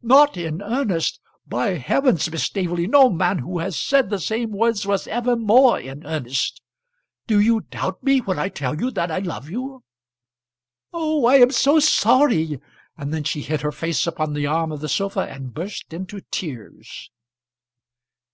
[0.00, 1.20] "Not in earnest!
[1.46, 5.78] By heavens, Miss Staveley, no man who has said the same words was ever more
[5.78, 6.62] in earnest.
[7.26, 9.84] Do you doubt me when I tell you that I love you?"
[10.94, 12.58] "Oh, I am so sorry!"
[12.96, 16.22] And then she hid her face upon the arm of the sofa and burst into
[16.30, 17.10] tears.